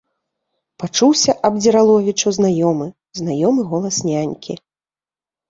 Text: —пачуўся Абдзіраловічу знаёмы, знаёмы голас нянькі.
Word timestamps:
—пачуўся 0.83 1.35
Абдзіраловічу 1.49 2.33
знаёмы, 2.39 2.87
знаёмы 3.21 3.61
голас 3.75 4.01
нянькі. 4.09 4.53